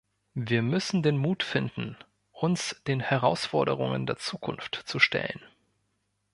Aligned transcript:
Wir 0.33 0.63
müssen 0.63 1.03
den 1.03 1.15
Mut 1.17 1.43
finden, 1.43 1.95
uns 2.31 2.81
den 2.87 3.01
Herausforderungen 3.01 4.07
der 4.07 4.17
Zukunft 4.17 4.81
zu 4.87 4.97
stellen! 4.97 5.39